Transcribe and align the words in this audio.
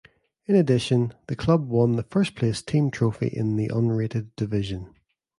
In 0.47 0.55
addition, 0.55 1.13
the 1.27 1.35
club 1.35 1.69
won 1.69 1.91
the 1.91 2.01
first 2.01 2.33
place 2.35 2.63
team 2.63 2.89
trophy 2.89 3.27
in 3.27 3.55
the 3.55 3.67
unrated 3.67 4.29
division. 4.35 4.95